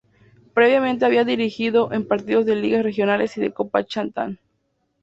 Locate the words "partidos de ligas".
2.07-2.81